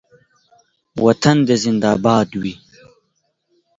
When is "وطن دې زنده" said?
1.05-1.91